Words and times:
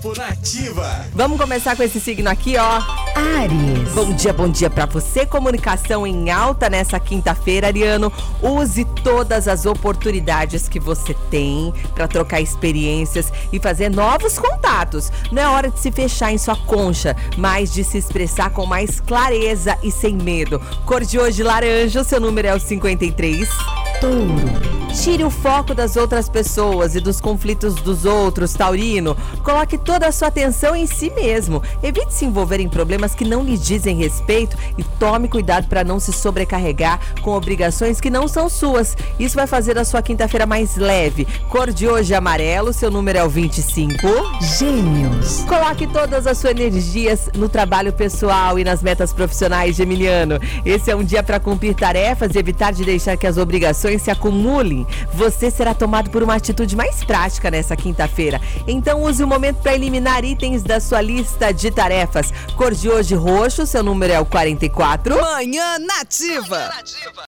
Horóscopo 0.00 0.18
Nativa. 0.18 1.06
Vamos 1.14 1.38
começar 1.38 1.76
com 1.76 1.82
esse 1.82 2.00
signo 2.00 2.28
aqui, 2.28 2.56
ó. 2.56 2.80
Ares. 3.14 3.92
Bom 3.94 4.12
dia, 4.14 4.32
bom 4.32 4.48
dia 4.48 4.70
para 4.70 4.86
você. 4.86 5.26
Comunicação 5.26 6.06
em 6.06 6.30
alta 6.30 6.68
nessa 6.70 6.98
quinta-feira, 6.98 7.66
Ariano. 7.66 8.12
Use 8.42 8.84
todas 9.04 9.46
as 9.46 9.66
oportunidades 9.66 10.68
que 10.68 10.80
você 10.80 11.14
tem 11.30 11.72
para 11.94 12.08
trocar 12.08 12.40
experiências 12.40 13.32
e 13.52 13.60
fazer 13.60 13.90
novos 13.90 14.38
contatos. 14.38 15.12
Não 15.30 15.42
é 15.42 15.48
hora 15.48 15.70
de 15.70 15.78
se 15.78 15.92
fechar 15.92 16.32
em 16.32 16.38
sua 16.38 16.56
concha, 16.56 17.14
mas 17.36 17.72
de 17.72 17.84
se 17.84 17.98
expressar 17.98 18.50
com 18.50 18.66
mais 18.66 19.00
clareza 19.00 19.76
e 19.82 19.90
sem 19.90 20.14
medo. 20.14 20.60
Cor 20.86 21.04
de 21.04 21.18
hoje 21.18 21.42
laranja, 21.42 22.00
o 22.00 22.04
seu 22.04 22.20
número 22.20 22.48
é 22.48 22.54
o 22.54 22.60
53. 22.60 23.48
Touro. 24.00 24.69
Tire 24.92 25.24
o 25.24 25.30
foco 25.30 25.72
das 25.72 25.96
outras 25.96 26.28
pessoas 26.28 26.94
e 26.94 27.00
dos 27.00 27.20
conflitos 27.20 27.76
dos 27.76 28.04
outros, 28.04 28.52
Taurino. 28.52 29.16
Coloque 29.42 29.78
toda 29.78 30.06
a 30.06 30.12
sua 30.12 30.28
atenção 30.28 30.74
em 30.74 30.86
si 30.86 31.10
mesmo. 31.10 31.62
Evite 31.82 32.12
se 32.12 32.24
envolver 32.24 32.60
em 32.60 32.68
problemas 32.68 33.14
que 33.14 33.24
não 33.24 33.42
lhe 33.42 33.56
dizem 33.56 33.96
respeito 33.96 34.56
e 34.76 34.82
tome 34.98 35.28
cuidado 35.28 35.68
para 35.68 35.84
não 35.84 36.00
se 36.00 36.12
sobrecarregar 36.12 37.00
com 37.22 37.32
obrigações 37.32 38.00
que 38.00 38.10
não 38.10 38.26
são 38.26 38.48
suas. 38.48 38.96
Isso 39.18 39.36
vai 39.36 39.46
fazer 39.46 39.78
a 39.78 39.84
sua 39.84 40.02
quinta-feira 40.02 40.44
mais 40.44 40.76
leve. 40.76 41.26
Cor 41.48 41.72
de 41.72 41.88
hoje 41.88 42.12
amarelo, 42.14 42.72
seu 42.72 42.90
número 42.90 43.18
é 43.18 43.24
o 43.24 43.28
25. 43.28 43.96
Gêmeos. 44.58 45.44
Coloque 45.44 45.86
todas 45.86 46.26
as 46.26 46.36
suas 46.36 46.52
energias 46.52 47.30
no 47.34 47.48
trabalho 47.48 47.92
pessoal 47.92 48.58
e 48.58 48.64
nas 48.64 48.82
metas 48.82 49.12
profissionais, 49.12 49.76
Gemiliano. 49.76 50.38
Esse 50.64 50.90
é 50.90 50.96
um 50.96 51.04
dia 51.04 51.22
para 51.22 51.40
cumprir 51.40 51.74
tarefas 51.74 52.34
e 52.34 52.38
evitar 52.38 52.72
de 52.72 52.84
deixar 52.84 53.16
que 53.16 53.26
as 53.26 53.38
obrigações 53.38 54.02
se 54.02 54.10
acumulem. 54.10 54.79
Você 55.12 55.50
será 55.50 55.74
tomado 55.74 56.10
por 56.10 56.22
uma 56.22 56.34
atitude 56.34 56.76
mais 56.76 57.04
prática 57.04 57.50
nessa 57.50 57.76
quinta-feira. 57.76 58.40
Então 58.66 59.02
use 59.02 59.22
o 59.22 59.26
momento 59.26 59.56
para 59.56 59.74
eliminar 59.74 60.24
itens 60.24 60.62
da 60.62 60.80
sua 60.80 61.00
lista 61.00 61.52
de 61.52 61.70
tarefas. 61.70 62.32
Cor 62.56 62.74
de 62.74 62.88
hoje 62.88 63.14
roxo, 63.14 63.66
seu 63.66 63.82
número 63.82 64.12
é 64.12 64.20
o 64.20 64.26
44. 64.26 65.20
Manhã 65.20 65.78
Nativa. 65.78 66.70